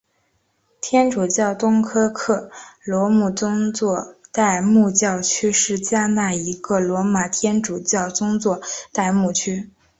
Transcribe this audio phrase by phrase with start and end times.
[0.81, 2.49] 天主教东科克
[2.83, 8.59] 罗姆宗座代牧教区是加纳一个罗马天主教宗座
[8.91, 9.69] 代牧区。